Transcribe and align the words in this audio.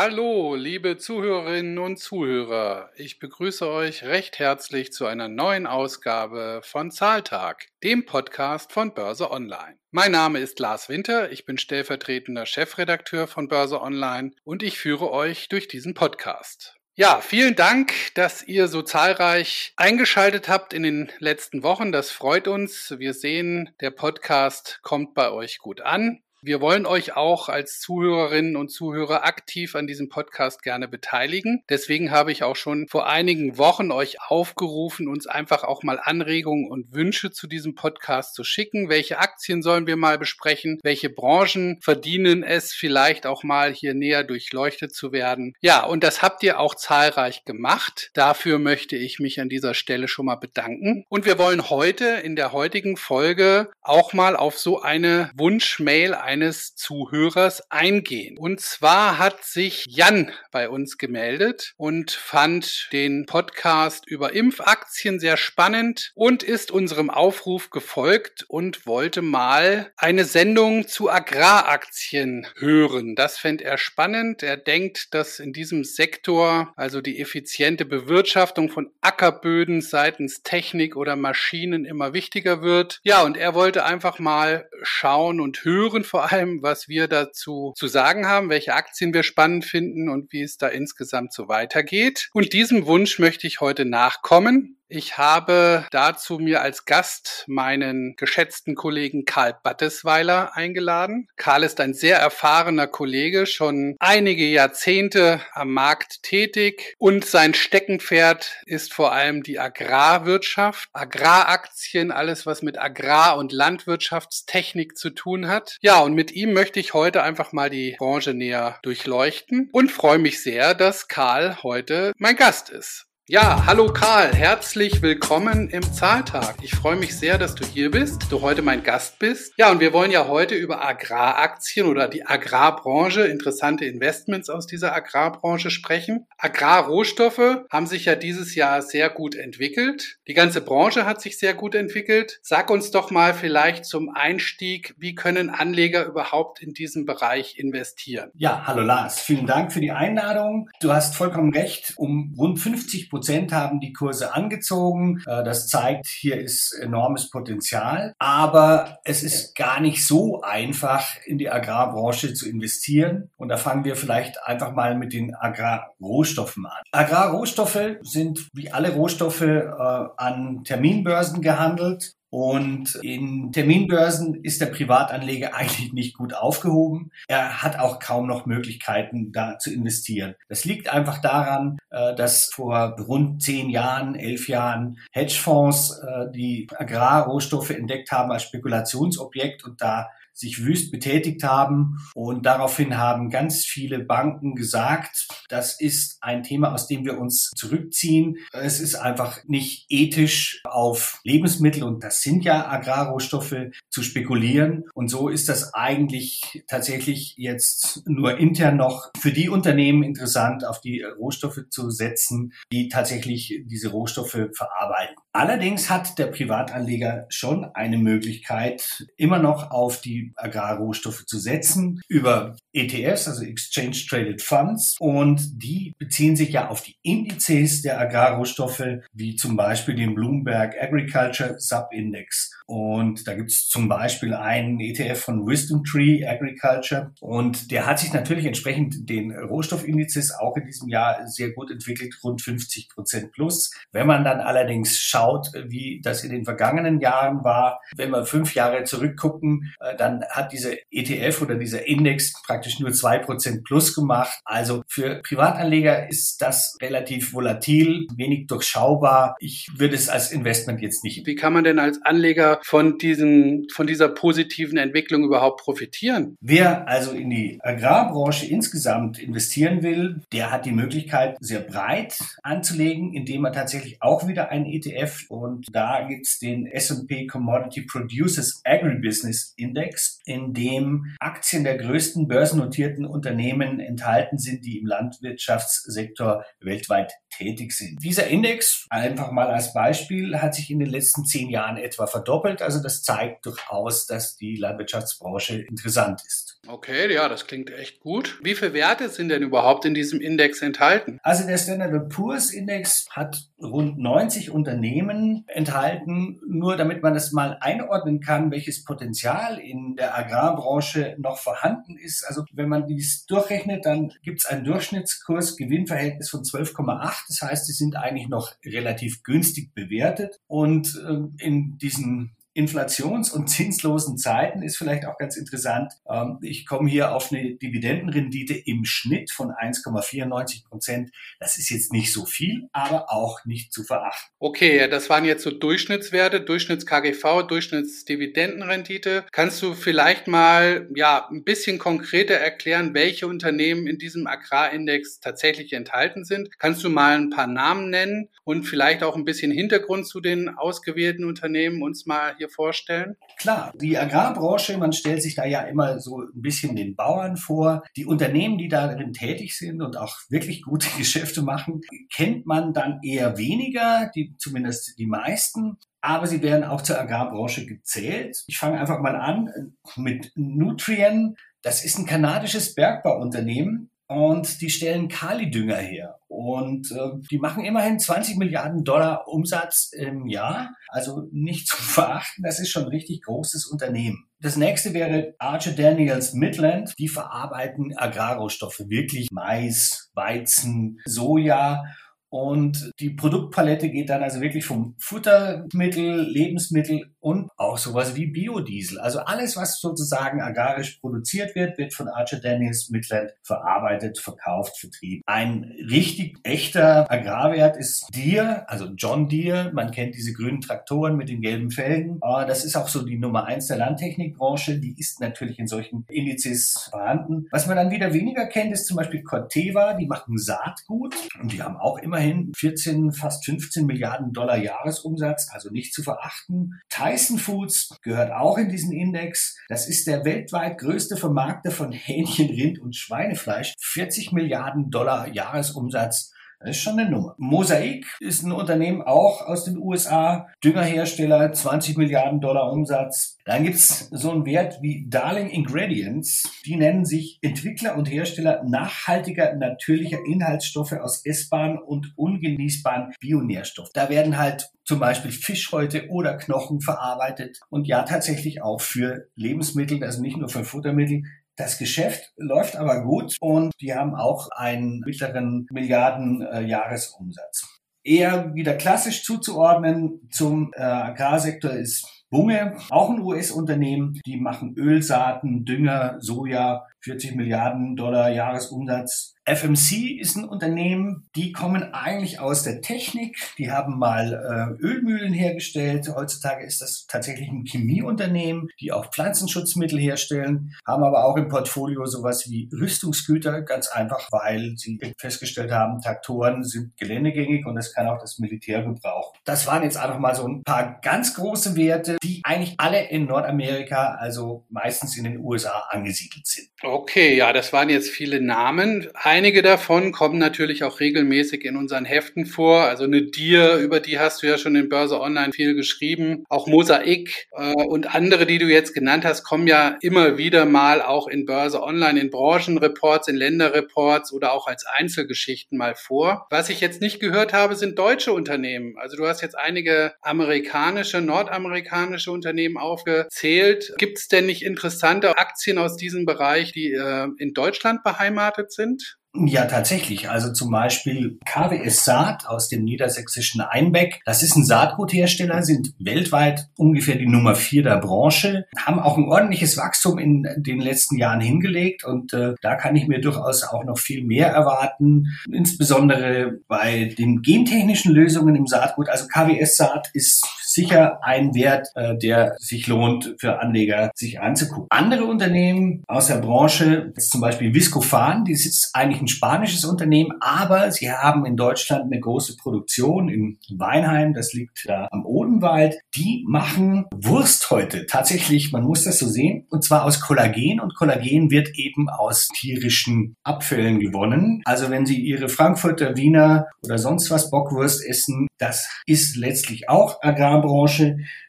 Hallo, 0.00 0.54
liebe 0.54 0.96
Zuhörerinnen 0.96 1.76
und 1.80 1.98
Zuhörer. 1.98 2.92
Ich 2.94 3.18
begrüße 3.18 3.68
euch 3.68 4.04
recht 4.04 4.38
herzlich 4.38 4.92
zu 4.92 5.06
einer 5.06 5.26
neuen 5.26 5.66
Ausgabe 5.66 6.60
von 6.62 6.92
Zahltag, 6.92 7.66
dem 7.82 8.06
Podcast 8.06 8.72
von 8.72 8.94
Börse 8.94 9.32
Online. 9.32 9.76
Mein 9.90 10.12
Name 10.12 10.38
ist 10.38 10.60
Lars 10.60 10.88
Winter, 10.88 11.32
ich 11.32 11.46
bin 11.46 11.58
stellvertretender 11.58 12.46
Chefredakteur 12.46 13.26
von 13.26 13.48
Börse 13.48 13.82
Online 13.82 14.30
und 14.44 14.62
ich 14.62 14.78
führe 14.78 15.10
euch 15.10 15.48
durch 15.48 15.66
diesen 15.66 15.94
Podcast. 15.94 16.76
Ja, 16.94 17.20
vielen 17.20 17.56
Dank, 17.56 17.92
dass 18.14 18.44
ihr 18.44 18.68
so 18.68 18.82
zahlreich 18.82 19.72
eingeschaltet 19.74 20.48
habt 20.48 20.74
in 20.74 20.84
den 20.84 21.10
letzten 21.18 21.64
Wochen. 21.64 21.90
Das 21.90 22.12
freut 22.12 22.46
uns. 22.46 22.94
Wir 22.98 23.14
sehen, 23.14 23.74
der 23.80 23.90
Podcast 23.90 24.78
kommt 24.82 25.14
bei 25.14 25.32
euch 25.32 25.58
gut 25.58 25.80
an. 25.80 26.22
Wir 26.40 26.60
wollen 26.60 26.86
euch 26.86 27.16
auch 27.16 27.48
als 27.48 27.80
Zuhörerinnen 27.80 28.54
und 28.54 28.68
Zuhörer 28.68 29.24
aktiv 29.24 29.74
an 29.74 29.88
diesem 29.88 30.08
Podcast 30.08 30.62
gerne 30.62 30.86
beteiligen. 30.86 31.64
Deswegen 31.68 32.12
habe 32.12 32.30
ich 32.30 32.44
auch 32.44 32.54
schon 32.54 32.86
vor 32.86 33.08
einigen 33.08 33.58
Wochen 33.58 33.90
euch 33.90 34.22
aufgerufen, 34.22 35.08
uns 35.08 35.26
einfach 35.26 35.64
auch 35.64 35.82
mal 35.82 35.98
Anregungen 36.00 36.70
und 36.70 36.94
Wünsche 36.94 37.32
zu 37.32 37.48
diesem 37.48 37.74
Podcast 37.74 38.34
zu 38.34 38.44
schicken. 38.44 38.88
Welche 38.88 39.18
Aktien 39.18 39.62
sollen 39.62 39.88
wir 39.88 39.96
mal 39.96 40.16
besprechen? 40.16 40.78
Welche 40.84 41.10
Branchen 41.10 41.80
verdienen 41.80 42.44
es 42.44 42.72
vielleicht 42.72 43.26
auch 43.26 43.42
mal 43.42 43.72
hier 43.72 43.94
näher 43.94 44.22
durchleuchtet 44.22 44.94
zu 44.94 45.10
werden? 45.10 45.54
Ja, 45.60 45.84
und 45.84 46.04
das 46.04 46.22
habt 46.22 46.44
ihr 46.44 46.60
auch 46.60 46.76
zahlreich 46.76 47.46
gemacht. 47.46 48.10
Dafür 48.14 48.60
möchte 48.60 48.94
ich 48.94 49.18
mich 49.18 49.40
an 49.40 49.48
dieser 49.48 49.74
Stelle 49.74 50.06
schon 50.06 50.26
mal 50.26 50.36
bedanken. 50.36 51.04
Und 51.08 51.24
wir 51.26 51.36
wollen 51.36 51.68
heute 51.68 52.04
in 52.04 52.36
der 52.36 52.52
heutigen 52.52 52.96
Folge 52.96 53.70
auch 53.82 54.12
mal 54.12 54.36
auf 54.36 54.56
so 54.56 54.80
eine 54.80 55.32
Wunschmail 55.34 56.14
eines 56.28 56.74
Zuhörers 56.74 57.70
eingehen. 57.70 58.36
Und 58.36 58.60
zwar 58.60 59.16
hat 59.16 59.44
sich 59.44 59.86
Jan 59.88 60.30
bei 60.52 60.68
uns 60.68 60.98
gemeldet 60.98 61.72
und 61.78 62.10
fand 62.10 62.90
den 62.92 63.24
Podcast 63.24 64.06
über 64.06 64.34
Impfaktien 64.34 65.20
sehr 65.20 65.38
spannend 65.38 66.12
und 66.14 66.42
ist 66.42 66.70
unserem 66.70 67.08
Aufruf 67.08 67.70
gefolgt 67.70 68.44
und 68.46 68.86
wollte 68.86 69.22
mal 69.22 69.90
eine 69.96 70.26
Sendung 70.26 70.86
zu 70.86 71.08
Agraraktien 71.08 72.46
hören. 72.58 73.14
Das 73.14 73.38
fände 73.38 73.64
er 73.64 73.78
spannend. 73.78 74.42
Er 74.42 74.58
denkt, 74.58 75.14
dass 75.14 75.40
in 75.40 75.54
diesem 75.54 75.82
Sektor 75.82 76.74
also 76.76 77.00
die 77.00 77.20
effiziente 77.20 77.86
Bewirtschaftung 77.86 78.68
von 78.68 78.90
Ackerböden 79.00 79.80
seitens 79.80 80.42
Technik 80.42 80.94
oder 80.94 81.16
Maschinen 81.16 81.86
immer 81.86 82.12
wichtiger 82.12 82.60
wird. 82.60 83.00
Ja, 83.02 83.22
und 83.22 83.38
er 83.38 83.54
wollte 83.54 83.86
einfach 83.86 84.18
mal 84.18 84.68
schauen 84.82 85.40
und 85.40 85.64
hören, 85.64 86.04
vor 86.04 86.17
vor 86.18 86.32
allem, 86.32 86.64
was 86.64 86.88
wir 86.88 87.06
dazu 87.06 87.72
zu 87.76 87.86
sagen 87.86 88.26
haben, 88.26 88.50
welche 88.50 88.74
Aktien 88.74 89.14
wir 89.14 89.22
spannend 89.22 89.64
finden 89.64 90.08
und 90.08 90.32
wie 90.32 90.42
es 90.42 90.56
da 90.56 90.66
insgesamt 90.66 91.32
so 91.32 91.46
weitergeht. 91.46 92.28
Und 92.32 92.52
diesem 92.52 92.86
Wunsch 92.86 93.20
möchte 93.20 93.46
ich 93.46 93.60
heute 93.60 93.84
nachkommen. 93.84 94.77
Ich 94.90 95.18
habe 95.18 95.86
dazu 95.90 96.38
mir 96.38 96.62
als 96.62 96.86
Gast 96.86 97.44
meinen 97.46 98.16
geschätzten 98.16 98.74
Kollegen 98.74 99.26
Karl 99.26 99.58
Battesweiler 99.62 100.56
eingeladen. 100.56 101.28
Karl 101.36 101.62
ist 101.62 101.78
ein 101.80 101.92
sehr 101.92 102.16
erfahrener 102.16 102.86
Kollege, 102.86 103.44
schon 103.44 103.96
einige 103.98 104.46
Jahrzehnte 104.46 105.42
am 105.52 105.74
Markt 105.74 106.22
tätig 106.22 106.94
und 106.98 107.26
sein 107.26 107.52
Steckenpferd 107.52 108.62
ist 108.64 108.94
vor 108.94 109.12
allem 109.12 109.42
die 109.42 109.58
Agrarwirtschaft, 109.58 110.88
Agraraktien, 110.94 112.10
alles 112.10 112.46
was 112.46 112.62
mit 112.62 112.78
Agrar- 112.78 113.36
und 113.36 113.52
Landwirtschaftstechnik 113.52 114.96
zu 114.96 115.10
tun 115.10 115.48
hat. 115.48 115.76
Ja, 115.82 116.00
und 116.00 116.14
mit 116.14 116.32
ihm 116.32 116.54
möchte 116.54 116.80
ich 116.80 116.94
heute 116.94 117.22
einfach 117.22 117.52
mal 117.52 117.68
die 117.68 117.96
Branche 117.98 118.32
näher 118.32 118.78
durchleuchten 118.82 119.68
und 119.70 119.92
freue 119.92 120.18
mich 120.18 120.42
sehr, 120.42 120.74
dass 120.74 121.08
Karl 121.08 121.62
heute 121.62 122.12
mein 122.16 122.36
Gast 122.36 122.70
ist. 122.70 123.07
Ja, 123.30 123.66
hallo 123.66 123.92
Karl, 123.92 124.34
herzlich 124.34 125.02
willkommen 125.02 125.68
im 125.68 125.82
Zahltag. 125.82 126.54
Ich 126.62 126.74
freue 126.74 126.96
mich 126.96 127.14
sehr, 127.14 127.36
dass 127.36 127.54
du 127.54 127.62
hier 127.66 127.90
bist, 127.90 128.32
du 128.32 128.40
heute 128.40 128.62
mein 128.62 128.82
Gast 128.82 129.18
bist. 129.18 129.52
Ja, 129.58 129.70
und 129.70 129.80
wir 129.80 129.92
wollen 129.92 130.10
ja 130.10 130.28
heute 130.28 130.54
über 130.54 130.82
Agraraktien 130.82 131.88
oder 131.88 132.08
die 132.08 132.24
Agrarbranche, 132.24 133.26
interessante 133.26 133.84
Investments 133.84 134.48
aus 134.48 134.66
dieser 134.66 134.94
Agrarbranche 134.94 135.68
sprechen. 135.68 136.26
Agrarrohstoffe 136.38 137.66
haben 137.70 137.86
sich 137.86 138.06
ja 138.06 138.14
dieses 138.14 138.54
Jahr 138.54 138.80
sehr 138.80 139.10
gut 139.10 139.34
entwickelt. 139.34 140.16
Die 140.26 140.32
ganze 140.32 140.62
Branche 140.62 141.04
hat 141.04 141.20
sich 141.20 141.38
sehr 141.38 141.52
gut 141.52 141.74
entwickelt. 141.74 142.40
Sag 142.40 142.70
uns 142.70 142.92
doch 142.92 143.10
mal 143.10 143.34
vielleicht 143.34 143.84
zum 143.84 144.08
Einstieg, 144.08 144.94
wie 144.96 145.14
können 145.14 145.50
Anleger 145.50 146.06
überhaupt 146.06 146.62
in 146.62 146.72
diesem 146.72 147.04
Bereich 147.04 147.58
investieren? 147.58 148.30
Ja, 148.36 148.66
hallo 148.66 148.80
Lars, 148.80 149.20
vielen 149.20 149.44
Dank 149.46 149.70
für 149.70 149.82
die 149.82 149.92
Einladung. 149.92 150.70
Du 150.80 150.94
hast 150.94 151.14
vollkommen 151.14 151.52
recht, 151.52 151.92
um 151.98 152.34
rund 152.38 152.58
50 152.58 153.10
Prozent 153.10 153.17
haben 153.52 153.80
die 153.80 153.92
Kurse 153.92 154.34
angezogen. 154.34 155.22
Äh, 155.26 155.44
das 155.44 155.68
zeigt, 155.68 156.06
hier 156.06 156.40
ist 156.40 156.72
enormes 156.80 157.30
Potenzial. 157.30 158.14
Aber 158.18 158.98
es 159.04 159.22
ist 159.22 159.54
gar 159.54 159.80
nicht 159.80 160.06
so 160.06 160.42
einfach, 160.42 161.04
in 161.24 161.38
die 161.38 161.50
Agrarbranche 161.50 162.34
zu 162.34 162.48
investieren. 162.48 163.30
Und 163.36 163.48
da 163.48 163.56
fangen 163.56 163.84
wir 163.84 163.96
vielleicht 163.96 164.42
einfach 164.44 164.72
mal 164.72 164.96
mit 164.96 165.12
den 165.12 165.34
Agrarrohstoffen 165.34 166.66
an. 166.66 166.82
Agrarrohstoffe 166.92 167.96
sind 168.02 168.48
wie 168.52 168.70
alle 168.70 168.92
Rohstoffe 168.94 169.40
äh, 169.42 169.68
an 170.16 170.64
Terminbörsen 170.64 171.42
gehandelt. 171.42 172.17
Und 172.30 172.96
in 172.96 173.52
Terminbörsen 173.52 174.44
ist 174.44 174.60
der 174.60 174.66
Privatanleger 174.66 175.54
eigentlich 175.54 175.92
nicht 175.92 176.16
gut 176.16 176.34
aufgehoben. 176.34 177.10
Er 177.26 177.62
hat 177.62 177.78
auch 177.78 177.98
kaum 177.98 178.26
noch 178.26 178.46
Möglichkeiten, 178.46 179.32
da 179.32 179.58
zu 179.58 179.72
investieren. 179.72 180.34
Das 180.48 180.64
liegt 180.64 180.92
einfach 180.92 181.20
daran, 181.20 181.78
äh, 181.90 182.14
dass 182.14 182.46
vor 182.46 182.96
rund 183.00 183.42
zehn 183.42 183.70
Jahren, 183.70 184.14
elf 184.14 184.48
Jahren 184.48 184.98
Hedgefonds 185.12 185.98
äh, 186.00 186.30
die 186.30 186.68
Agrarrohstoffe 186.76 187.70
entdeckt 187.70 188.12
haben 188.12 188.30
als 188.30 188.42
Spekulationsobjekt 188.42 189.64
und 189.64 189.80
da 189.80 190.08
sich 190.38 190.64
wüst 190.64 190.90
betätigt 190.90 191.42
haben. 191.42 191.98
Und 192.14 192.46
daraufhin 192.46 192.96
haben 192.96 193.30
ganz 193.30 193.64
viele 193.64 193.98
Banken 193.98 194.54
gesagt, 194.54 195.26
das 195.48 195.80
ist 195.80 196.18
ein 196.20 196.42
Thema, 196.42 196.72
aus 196.72 196.86
dem 196.86 197.04
wir 197.04 197.18
uns 197.18 197.50
zurückziehen. 197.56 198.36
Es 198.52 198.80
ist 198.80 198.94
einfach 198.94 199.38
nicht 199.46 199.86
ethisch 199.88 200.60
auf 200.64 201.20
Lebensmittel, 201.24 201.82
und 201.82 202.04
das 202.04 202.22
sind 202.22 202.44
ja 202.44 202.68
Agrarrohstoffe, 202.70 203.56
zu 203.90 204.02
spekulieren. 204.02 204.84
Und 204.94 205.08
so 205.08 205.28
ist 205.28 205.48
das 205.48 205.74
eigentlich 205.74 206.62
tatsächlich 206.68 207.34
jetzt 207.36 208.02
nur 208.06 208.38
intern 208.38 208.76
noch 208.76 209.10
für 209.18 209.32
die 209.32 209.48
Unternehmen 209.48 210.02
interessant, 210.02 210.64
auf 210.64 210.80
die 210.80 211.02
Rohstoffe 211.02 211.60
zu 211.70 211.90
setzen, 211.90 212.52
die 212.72 212.88
tatsächlich 212.88 213.62
diese 213.66 213.88
Rohstoffe 213.88 214.38
verarbeiten. 214.52 215.16
Allerdings 215.32 215.88
hat 215.90 216.18
der 216.18 216.26
Privatanleger 216.26 217.26
schon 217.28 217.64
eine 217.74 217.98
Möglichkeit, 217.98 219.06
immer 219.16 219.38
noch 219.38 219.70
auf 219.70 220.00
die 220.00 220.27
Agrarrohstoffe 220.36 221.24
zu 221.26 221.38
setzen 221.38 222.00
über 222.08 222.56
ETFs, 222.72 223.28
also 223.28 223.44
Exchange 223.44 223.96
Traded 224.08 224.42
Funds. 224.42 224.96
Und 224.98 225.62
die 225.62 225.92
beziehen 225.98 226.36
sich 226.36 226.50
ja 226.50 226.68
auf 226.68 226.82
die 226.82 226.96
Indizes 227.02 227.82
der 227.82 228.00
Agrarrohstoffe, 228.00 228.84
wie 229.12 229.36
zum 229.36 229.56
Beispiel 229.56 229.94
den 229.94 230.14
Bloomberg 230.14 230.74
Agriculture 230.80 231.56
Subindex. 231.58 232.52
Und 232.66 233.26
da 233.26 233.34
gibt 233.34 233.50
es 233.50 233.68
zum 233.68 233.88
Beispiel 233.88 234.34
einen 234.34 234.78
ETF 234.78 235.20
von 235.20 235.46
Wisdom 235.46 235.84
Tree 235.84 236.26
Agriculture. 236.26 237.12
Und 237.20 237.70
der 237.70 237.86
hat 237.86 237.98
sich 237.98 238.12
natürlich 238.12 238.44
entsprechend 238.44 239.08
den 239.08 239.32
Rohstoffindizes 239.32 240.34
auch 240.34 240.56
in 240.56 240.66
diesem 240.66 240.88
Jahr 240.88 241.26
sehr 241.26 241.52
gut 241.52 241.70
entwickelt, 241.70 242.14
rund 242.22 242.42
50 242.42 242.90
Prozent 242.90 243.32
plus. 243.32 243.72
Wenn 243.92 244.06
man 244.06 244.24
dann 244.24 244.40
allerdings 244.40 244.98
schaut, 244.98 245.48
wie 245.54 246.00
das 246.02 246.24
in 246.24 246.30
den 246.30 246.44
vergangenen 246.44 247.00
Jahren 247.00 247.42
war, 247.42 247.80
wenn 247.96 248.10
wir 248.10 248.26
fünf 248.26 248.54
Jahre 248.54 248.84
zurückgucken, 248.84 249.72
äh, 249.80 249.96
dann 250.20 250.28
hat 250.30 250.52
dieser 250.52 250.70
ETF 250.90 251.42
oder 251.42 251.54
dieser 251.56 251.86
Index 251.86 252.32
praktisch 252.44 252.80
nur 252.80 252.92
zwei 252.92 253.18
Prozent 253.18 253.64
plus 253.64 253.94
gemacht. 253.94 254.38
Also 254.44 254.82
für 254.88 255.20
Privatanleger 255.22 256.08
ist 256.08 256.40
das 256.40 256.76
relativ 256.80 257.32
volatil, 257.32 258.06
wenig 258.16 258.46
durchschaubar. 258.46 259.36
Ich 259.40 259.68
würde 259.76 259.94
es 259.94 260.08
als 260.08 260.32
Investment 260.32 260.80
jetzt 260.80 261.04
nicht. 261.04 261.26
Wie 261.26 261.34
kann 261.34 261.52
man 261.52 261.64
denn 261.64 261.78
als 261.78 262.00
Anleger 262.02 262.60
von, 262.64 262.98
diesen, 262.98 263.66
von 263.72 263.86
dieser 263.86 264.08
positiven 264.08 264.78
Entwicklung 264.78 265.24
überhaupt 265.24 265.60
profitieren? 265.60 266.36
Wer 266.40 266.88
also 266.88 267.12
in 267.12 267.30
die 267.30 267.58
Agrarbranche 267.62 268.46
insgesamt 268.46 269.18
investieren 269.18 269.82
will, 269.82 270.20
der 270.32 270.50
hat 270.50 270.66
die 270.66 270.72
Möglichkeit, 270.72 271.36
sehr 271.40 271.60
breit 271.60 272.18
anzulegen, 272.42 273.12
indem 273.14 273.44
er 273.44 273.52
tatsächlich 273.52 274.00
auch 274.00 274.26
wieder 274.26 274.50
einen 274.50 274.66
ETF 274.66 275.24
und 275.28 275.66
da 275.72 276.06
gibt 276.08 276.26
es 276.26 276.38
den 276.38 276.66
S&P 276.66 277.26
Commodity 277.26 277.82
Producers 277.82 278.60
Agribusiness 278.64 279.54
Index 279.56 280.07
Index, 280.08 280.20
in 280.24 280.54
dem 280.54 281.14
Aktien 281.18 281.64
der 281.64 281.78
größten 281.78 282.28
börsennotierten 282.28 283.04
Unternehmen 283.04 283.80
enthalten 283.80 284.38
sind, 284.38 284.64
die 284.64 284.78
im 284.78 284.86
Landwirtschaftssektor 284.86 286.44
weltweit 286.60 287.12
tätig 287.30 287.72
sind. 287.72 288.02
Dieser 288.02 288.26
Index, 288.26 288.86
einfach 288.90 289.30
mal 289.30 289.48
als 289.48 289.72
Beispiel, 289.72 290.38
hat 290.38 290.54
sich 290.54 290.70
in 290.70 290.80
den 290.80 290.88
letzten 290.88 291.24
zehn 291.24 291.50
Jahren 291.50 291.76
etwa 291.76 292.06
verdoppelt. 292.06 292.62
Also 292.62 292.82
das 292.82 293.02
zeigt 293.02 293.46
durchaus, 293.46 294.06
dass 294.06 294.36
die 294.36 294.56
Landwirtschaftsbranche 294.56 295.62
interessant 295.62 296.22
ist. 296.26 296.60
Okay, 296.66 297.12
ja, 297.12 297.28
das 297.28 297.46
klingt 297.46 297.70
echt 297.70 298.00
gut. 298.00 298.38
Wie 298.42 298.54
viele 298.54 298.74
Werte 298.74 299.08
sind 299.08 299.28
denn 299.28 299.42
überhaupt 299.42 299.84
in 299.84 299.94
diesem 299.94 300.20
Index 300.20 300.60
enthalten? 300.62 301.18
Also 301.22 301.46
der 301.46 301.58
Standard 301.58 302.08
Poor's 302.10 302.50
Index 302.50 303.06
hat 303.10 303.48
rund 303.60 303.98
90 303.98 304.50
Unternehmen 304.50 305.44
enthalten. 305.46 306.40
Nur 306.46 306.76
damit 306.76 307.02
man 307.02 307.14
das 307.14 307.32
mal 307.32 307.56
einordnen 307.60 308.20
kann, 308.20 308.50
welches 308.50 308.84
Potenzial 308.84 309.58
in 309.58 309.87
der 309.96 310.16
Agrarbranche 310.16 311.16
noch 311.18 311.38
vorhanden 311.38 311.96
ist. 311.96 312.24
Also 312.26 312.44
wenn 312.52 312.68
man 312.68 312.86
dies 312.86 313.26
durchrechnet, 313.26 313.84
dann 313.84 314.12
gibt 314.22 314.40
es 314.40 314.46
ein 314.46 314.64
Durchschnittskurs-Gewinnverhältnis 314.64 316.30
von 316.30 316.42
12,8. 316.42 317.24
Das 317.28 317.42
heißt, 317.42 317.66
sie 317.66 317.72
sind 317.72 317.96
eigentlich 317.96 318.28
noch 318.28 318.52
relativ 318.64 319.22
günstig 319.22 319.74
bewertet. 319.74 320.40
Und 320.46 320.94
äh, 321.06 321.44
in 321.44 321.78
diesen 321.78 322.36
inflations- 322.58 323.32
und 323.32 323.48
zinslosen 323.48 324.18
Zeiten 324.18 324.62
ist 324.62 324.76
vielleicht 324.76 325.06
auch 325.06 325.16
ganz 325.16 325.36
interessant. 325.36 325.92
Ähm, 326.10 326.38
ich 326.42 326.66
komme 326.66 326.90
hier 326.90 327.14
auf 327.14 327.30
eine 327.30 327.54
Dividendenrendite 327.54 328.54
im 328.54 328.84
Schnitt 328.84 329.30
von 329.30 329.52
1,94 329.52 330.66
Prozent. 330.68 331.12
Das 331.38 331.56
ist 331.56 331.70
jetzt 331.70 331.92
nicht 331.92 332.12
so 332.12 332.26
viel, 332.26 332.68
aber 332.72 333.12
auch 333.12 333.44
nicht 333.44 333.72
zu 333.72 333.84
verachten. 333.84 334.34
Okay, 334.40 334.88
das 334.88 335.08
waren 335.08 335.24
jetzt 335.24 335.44
so 335.44 335.52
Durchschnittswerte, 335.52 336.40
Durchschnitts-KGV, 336.40 337.46
Durchschnittsdividendenrendite. 337.46 339.24
Kannst 339.30 339.62
du 339.62 339.74
vielleicht 339.74 340.26
mal 340.26 340.88
ja 340.96 341.28
ein 341.30 341.44
bisschen 341.44 341.78
konkreter 341.78 342.34
erklären, 342.34 342.92
welche 342.92 343.28
Unternehmen 343.28 343.86
in 343.86 343.98
diesem 343.98 344.26
Agrarindex 344.26 345.20
tatsächlich 345.20 345.74
enthalten 345.74 346.24
sind? 346.24 346.58
Kannst 346.58 346.82
du 346.82 346.90
mal 346.90 347.16
ein 347.16 347.30
paar 347.30 347.46
Namen 347.46 347.90
nennen 347.90 348.30
und 348.42 348.64
vielleicht 348.64 349.04
auch 349.04 349.14
ein 349.14 349.24
bisschen 349.24 349.52
Hintergrund 349.52 350.08
zu 350.08 350.20
den 350.20 350.48
ausgewählten 350.48 351.24
Unternehmen 351.24 351.82
uns 351.82 352.04
mal 352.06 352.34
hier 352.36 352.47
vorstellen? 352.48 353.16
Klar, 353.38 353.72
die 353.80 353.98
Agrarbranche, 353.98 354.76
man 354.78 354.92
stellt 354.92 355.22
sich 355.22 355.34
da 355.34 355.44
ja 355.44 355.62
immer 355.62 356.00
so 356.00 356.20
ein 356.20 356.42
bisschen 356.42 356.76
den 356.76 356.96
Bauern 356.96 357.36
vor. 357.36 357.82
Die 357.96 358.06
Unternehmen, 358.06 358.58
die 358.58 358.68
darin 358.68 359.12
tätig 359.12 359.56
sind 359.56 359.82
und 359.82 359.96
auch 359.96 360.16
wirklich 360.28 360.62
gute 360.62 360.88
Geschäfte 360.98 361.42
machen, 361.42 361.80
kennt 362.12 362.46
man 362.46 362.72
dann 362.72 363.00
eher 363.02 363.38
weniger, 363.38 364.10
die, 364.14 364.34
zumindest 364.38 364.98
die 364.98 365.06
meisten 365.06 365.78
aber 366.00 366.28
sie 366.28 366.42
werden 366.42 366.64
auch 366.64 366.82
zur 366.82 367.00
Agrarbranche 367.00 367.66
gezählt. 367.66 368.44
Ich 368.46 368.58
fange 368.58 368.78
einfach 368.78 369.00
mal 369.00 369.16
an 369.16 369.74
mit 369.96 370.30
Nutrien. 370.36 371.36
Das 371.62 371.84
ist 371.84 371.98
ein 371.98 372.06
kanadisches 372.06 372.74
Bergbauunternehmen, 372.74 373.90
und 374.08 374.62
die 374.62 374.70
stellen 374.70 375.08
Kalidünger 375.08 375.76
her. 375.76 376.18
Und 376.28 376.90
äh, 376.92 377.18
die 377.30 377.38
machen 377.38 377.64
immerhin 377.64 377.98
20 377.98 378.36
Milliarden 378.36 378.84
Dollar 378.84 379.28
Umsatz 379.28 379.90
im 379.92 380.26
Jahr. 380.26 380.70
Also 380.88 381.28
nicht 381.30 381.68
zu 381.68 381.76
verachten, 381.82 382.42
das 382.42 382.58
ist 382.58 382.70
schon 382.70 382.84
ein 382.84 382.88
richtig 382.88 383.22
großes 383.22 383.66
Unternehmen. 383.66 384.24
Das 384.40 384.56
nächste 384.56 384.94
wäre 384.94 385.34
Archer 385.38 385.72
Daniels 385.72 386.32
Midland. 386.32 386.94
Die 386.98 387.08
verarbeiten 387.08 387.96
Agrarrohstoffe, 387.96 388.80
wirklich 388.86 389.28
Mais, 389.30 390.10
Weizen, 390.14 391.00
Soja 391.04 391.84
und 392.30 392.92
die 393.00 393.10
Produktpalette 393.10 393.90
geht 393.90 394.10
dann 394.10 394.22
also 394.22 394.40
wirklich 394.40 394.64
vom 394.64 394.94
Futtermittel, 394.98 396.20
Lebensmittel 396.20 397.10
und 397.20 397.50
auch 397.56 397.78
sowas 397.78 398.14
wie 398.16 398.26
Biodiesel. 398.26 399.00
Also 399.00 399.20
alles, 399.20 399.56
was 399.56 399.80
sozusagen 399.80 400.40
agrarisch 400.40 400.98
produziert 401.00 401.54
wird, 401.54 401.78
wird 401.78 401.94
von 401.94 402.08
Archer 402.08 402.38
Daniels 402.38 402.90
Midland 402.90 403.32
verarbeitet, 403.42 404.18
verkauft, 404.18 404.78
vertrieben. 404.78 405.22
Ein 405.26 405.72
richtig 405.90 406.38
echter 406.42 407.10
Agrarwert 407.10 407.76
ist 407.76 408.08
Deere, 408.14 408.68
also 408.68 408.86
John 408.96 409.28
Deere. 409.28 409.72
Man 409.72 409.90
kennt 409.90 410.14
diese 410.14 410.32
grünen 410.32 410.60
Traktoren 410.60 411.16
mit 411.16 411.28
den 411.28 411.40
gelben 411.40 411.70
Felgen. 411.70 412.20
Das 412.20 412.64
ist 412.64 412.76
auch 412.76 412.88
so 412.88 413.02
die 413.02 413.18
Nummer 413.18 413.46
eins 413.46 413.66
der 413.66 413.78
Landtechnikbranche. 413.78 414.78
Die 414.78 414.94
ist 414.98 415.20
natürlich 415.20 415.58
in 415.58 415.66
solchen 415.66 416.04
Indizes 416.08 416.88
vorhanden. 416.90 417.46
Was 417.50 417.66
man 417.66 417.76
dann 417.76 417.90
wieder 417.90 418.12
weniger 418.12 418.46
kennt, 418.46 418.72
ist 418.72 418.86
zum 418.86 418.96
Beispiel 418.96 419.22
Corteva. 419.22 419.94
Die 419.94 420.06
machen 420.06 420.38
Saatgut 420.38 421.14
und 421.40 421.52
die 421.52 421.62
haben 421.62 421.76
auch 421.76 421.98
immer 421.98 422.17
immerhin 422.18 422.52
14, 422.54 423.12
fast 423.12 423.44
15 423.44 423.86
Milliarden 423.86 424.32
Dollar 424.32 424.56
Jahresumsatz, 424.56 425.48
also 425.52 425.70
nicht 425.70 425.94
zu 425.94 426.02
verachten. 426.02 426.80
Tyson 426.88 427.38
Foods 427.38 427.96
gehört 428.02 428.32
auch 428.32 428.58
in 428.58 428.68
diesen 428.68 428.92
Index. 428.92 429.56
Das 429.68 429.88
ist 429.88 430.06
der 430.06 430.24
weltweit 430.24 430.78
größte 430.78 431.16
Vermarkter 431.16 431.70
von 431.70 431.92
Hähnchen, 431.92 432.48
Rind 432.48 432.80
und 432.80 432.96
Schweinefleisch. 432.96 433.74
40 433.80 434.32
Milliarden 434.32 434.90
Dollar 434.90 435.28
Jahresumsatz. 435.28 436.32
Das 436.60 436.70
ist 436.70 436.82
schon 436.82 436.98
eine 436.98 437.08
Nummer. 437.08 437.36
Mosaik 437.38 438.04
ist 438.18 438.42
ein 438.42 438.50
Unternehmen 438.50 439.00
auch 439.00 439.42
aus 439.42 439.64
den 439.64 439.78
USA, 439.78 440.48
Düngerhersteller, 440.64 441.52
20 441.52 441.96
Milliarden 441.96 442.40
Dollar 442.40 442.72
Umsatz. 442.72 443.38
Dann 443.44 443.62
gibt's 443.62 444.08
so 444.10 444.32
einen 444.32 444.44
Wert 444.44 444.82
wie 444.82 445.06
Darling 445.08 445.50
Ingredients. 445.50 446.50
Die 446.66 446.74
nennen 446.74 447.04
sich 447.04 447.38
Entwickler 447.42 447.96
und 447.96 448.10
Hersteller 448.10 448.64
nachhaltiger 448.64 449.54
natürlicher 449.54 450.18
Inhaltsstoffe 450.26 450.92
aus 450.92 451.24
essbaren 451.24 451.78
und 451.78 452.12
ungenießbaren 452.16 453.14
Bionährstoffen. 453.20 453.92
Da 453.94 454.08
werden 454.08 454.36
halt 454.36 454.70
zum 454.84 454.98
Beispiel 454.98 455.30
Fischhäute 455.30 456.08
oder 456.08 456.36
Knochen 456.38 456.80
verarbeitet 456.80 457.60
und 457.70 457.86
ja 457.86 458.02
tatsächlich 458.02 458.62
auch 458.62 458.80
für 458.80 459.28
Lebensmittel, 459.36 460.02
also 460.02 460.20
nicht 460.22 460.38
nur 460.38 460.48
für 460.48 460.64
Futtermittel, 460.64 461.22
das 461.58 461.76
Geschäft 461.76 462.32
läuft 462.36 462.76
aber 462.76 463.02
gut 463.02 463.36
und 463.40 463.72
die 463.80 463.92
haben 463.92 464.14
auch 464.14 464.48
einen 464.52 465.00
mittleren 465.00 465.66
Milliarden 465.72 466.40
äh, 466.42 466.62
Jahresumsatz. 466.62 467.66
Eher 468.04 468.54
wieder 468.54 468.74
klassisch 468.74 469.24
zuzuordnen 469.24 470.28
zum 470.30 470.72
äh, 470.74 470.80
Agrarsektor 470.80 471.72
ist 471.72 472.06
Bunge, 472.30 472.76
auch 472.90 473.10
ein 473.10 473.20
US-Unternehmen, 473.20 474.20
die 474.24 474.36
machen 474.36 474.74
Ölsaaten, 474.76 475.64
Dünger, 475.64 476.16
Soja, 476.20 476.86
40 477.00 477.34
Milliarden 477.36 477.96
Dollar 477.96 478.30
Jahresumsatz. 478.30 479.34
FMC 479.48 480.20
ist 480.20 480.36
ein 480.36 480.44
Unternehmen, 480.44 481.28
die 481.34 481.52
kommen 481.52 481.94
eigentlich 481.94 482.38
aus 482.38 482.64
der 482.64 482.82
Technik. 482.82 483.38
Die 483.56 483.72
haben 483.72 483.98
mal 483.98 484.34
äh, 484.34 484.84
Ölmühlen 484.84 485.32
hergestellt. 485.32 486.06
Heutzutage 486.14 486.66
ist 486.66 486.82
das 486.82 487.06
tatsächlich 487.08 487.48
ein 487.48 487.64
Chemieunternehmen, 487.64 488.68
die 488.78 488.92
auch 488.92 489.10
Pflanzenschutzmittel 489.10 489.98
herstellen, 489.98 490.74
haben 490.86 491.02
aber 491.02 491.24
auch 491.24 491.36
im 491.36 491.48
Portfolio 491.48 492.04
sowas 492.04 492.50
wie 492.50 492.68
Rüstungsgüter, 492.72 493.62
ganz 493.62 493.88
einfach, 493.88 494.28
weil 494.30 494.74
sie 494.76 495.00
festgestellt 495.18 495.72
haben, 495.72 496.02
Traktoren 496.02 496.62
sind 496.62 496.94
geländegängig 496.98 497.64
und 497.64 497.74
das 497.74 497.94
kann 497.94 498.06
auch 498.06 498.20
das 498.20 498.38
Militär 498.38 498.82
gebrauchen. 498.82 499.38
Das 499.44 499.66
waren 499.66 499.82
jetzt 499.82 499.96
einfach 499.96 500.18
mal 500.18 500.34
so 500.34 500.46
ein 500.46 500.62
paar 500.62 501.00
ganz 501.00 501.34
große 501.34 501.74
Werte, 501.74 502.18
die 502.22 502.42
eigentlich 502.44 502.74
alle 502.76 503.08
in 503.08 503.24
Nordamerika, 503.24 504.16
also 504.16 504.66
meistens 504.68 505.16
in 505.16 505.24
den 505.24 505.38
USA 505.38 505.84
angesiedelt 505.88 506.46
sind. 506.46 506.68
Okay, 506.90 507.36
ja, 507.36 507.52
das 507.52 507.74
waren 507.74 507.90
jetzt 507.90 508.08
viele 508.08 508.40
Namen. 508.40 509.08
Einige 509.12 509.60
davon 509.60 510.10
kommen 510.10 510.38
natürlich 510.38 510.84
auch 510.84 511.00
regelmäßig 511.00 511.66
in 511.66 511.76
unseren 511.76 512.06
Heften 512.06 512.46
vor. 512.46 512.84
Also 512.84 513.04
eine 513.04 513.22
Dir, 513.22 513.74
über 513.76 514.00
die 514.00 514.18
hast 514.18 514.42
du 514.42 514.46
ja 514.46 514.56
schon 514.56 514.74
in 514.74 514.88
Börse 514.88 515.20
Online 515.20 515.52
viel 515.52 515.74
geschrieben. 515.74 516.44
Auch 516.48 516.66
Mosaik 516.66 517.48
äh, 517.52 517.74
und 517.74 518.14
andere, 518.14 518.46
die 518.46 518.56
du 518.56 518.64
jetzt 518.66 518.94
genannt 518.94 519.26
hast, 519.26 519.44
kommen 519.44 519.66
ja 519.66 519.98
immer 520.00 520.38
wieder 520.38 520.64
mal 520.64 521.02
auch 521.02 521.28
in 521.28 521.44
Börse 521.44 521.82
Online, 521.82 522.18
in 522.18 522.30
Branchenreports, 522.30 523.28
in 523.28 523.36
Länderreports 523.36 524.32
oder 524.32 524.54
auch 524.54 524.66
als 524.66 524.86
Einzelgeschichten 524.86 525.76
mal 525.76 525.94
vor. 525.94 526.46
Was 526.48 526.70
ich 526.70 526.80
jetzt 526.80 527.02
nicht 527.02 527.20
gehört 527.20 527.52
habe, 527.52 527.76
sind 527.76 527.98
deutsche 527.98 528.32
Unternehmen. 528.32 528.94
Also 528.96 529.18
du 529.18 529.26
hast 529.26 529.42
jetzt 529.42 529.58
einige 529.58 530.14
amerikanische, 530.22 531.20
nordamerikanische 531.20 532.30
Unternehmen 532.32 532.78
aufgezählt. 532.78 533.92
Gibt 533.98 534.16
es 534.16 534.28
denn 534.28 534.46
nicht 534.46 534.62
interessante 534.62 535.36
Aktien 535.36 535.76
aus 535.76 535.96
diesem 535.96 536.24
Bereich, 536.24 536.72
die 536.78 536.92
äh, 536.92 537.28
in 537.38 537.52
Deutschland 537.54 538.02
beheimatet 538.02 538.72
sind? 538.72 539.18
Ja, 539.34 539.66
tatsächlich. 539.66 540.30
Also 540.30 540.52
zum 540.52 540.70
Beispiel 540.70 541.38
KWS 541.44 542.04
Saat 542.04 542.46
aus 542.46 542.68
dem 542.68 542.82
niedersächsischen 542.82 543.60
Einbeck. 543.60 544.20
Das 544.24 544.42
ist 544.42 544.56
ein 544.56 544.64
Saatguthersteller, 544.64 545.62
sind 545.62 545.92
weltweit 545.98 546.68
ungefähr 546.76 547.16
die 547.16 547.28
Nummer 547.28 547.54
vier 547.54 547.82
der 547.82 547.98
Branche, 547.98 548.64
haben 548.76 548.98
auch 548.98 549.16
ein 549.16 549.28
ordentliches 549.28 549.76
Wachstum 549.76 550.18
in 550.18 550.46
den 550.56 550.80
letzten 550.80 551.18
Jahren 551.18 551.40
hingelegt 551.40 552.04
und 552.04 552.32
äh, 552.32 552.54
da 552.62 552.74
kann 552.76 552.96
ich 552.96 553.06
mir 553.06 553.20
durchaus 553.20 553.62
auch 553.64 553.84
noch 553.84 553.98
viel 553.98 554.24
mehr 554.24 554.48
erwarten. 554.48 555.26
Insbesondere 555.52 556.58
bei 556.66 557.14
den 557.18 557.42
gentechnischen 557.42 558.14
Lösungen 558.14 558.56
im 558.56 558.66
Saatgut. 558.66 559.08
Also 559.08 559.26
KWS 559.28 559.76
Saat 559.76 560.08
ist 560.14 560.46
sicher 560.68 561.20
ein 561.22 561.54
Wert, 561.54 561.88
äh, 561.94 562.16
der 562.16 562.54
sich 562.58 562.86
lohnt 562.86 563.34
für 563.38 563.60
Anleger 563.60 564.10
sich 564.14 564.40
anzugucken. 564.40 564.86
Andere 564.90 565.24
Unternehmen 565.24 566.04
aus 566.06 566.28
der 566.28 566.36
Branche, 566.36 567.12
zum 567.18 567.40
Beispiel 567.40 567.74
Viscofan, 567.74 568.44
die 568.44 568.52
ist 568.52 568.90
eigentlich 568.92 569.22
ein 569.22 569.28
spanisches 569.28 569.84
Unternehmen, 569.84 570.32
aber 570.40 570.92
sie 570.92 571.10
haben 571.10 571.46
in 571.46 571.56
Deutschland 571.56 572.04
eine 572.04 572.20
große 572.20 572.56
Produktion 572.56 573.28
in 573.28 573.58
Weinheim, 573.76 574.34
das 574.34 574.52
liegt 574.52 574.84
da 574.86 575.08
am 575.10 575.24
Odenwald. 575.24 575.98
Die 576.14 576.44
machen 576.46 577.06
Wurst 577.14 577.70
heute. 577.70 578.06
Tatsächlich, 578.06 578.72
man 578.72 578.84
muss 578.84 579.04
das 579.04 579.18
so 579.18 579.26
sehen, 579.26 579.66
und 579.70 579.84
zwar 579.84 580.04
aus 580.04 580.20
Kollagen 580.20 580.80
und 580.80 580.94
Kollagen 580.94 581.50
wird 581.50 581.70
eben 581.78 582.08
aus 582.08 582.48
tierischen 582.48 583.36
Abfällen 583.42 584.00
gewonnen. 584.00 584.62
Also 584.64 584.90
wenn 584.90 585.06
Sie 585.06 585.20
Ihre 585.20 585.48
Frankfurter, 585.48 586.16
Wiener 586.16 586.66
oder 586.82 586.98
sonst 586.98 587.30
was 587.30 587.50
Bockwurst 587.50 588.04
essen, 588.06 588.48
das 588.58 588.88
ist 589.06 589.36
letztlich 589.36 589.88
auch 589.88 590.22
Agrarbranche. 590.22 590.58